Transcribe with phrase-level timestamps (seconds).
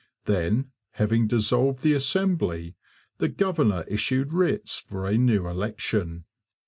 [0.25, 2.75] Then, having dissolved the Assembly,
[3.19, 6.25] the governor issued writs for a new election.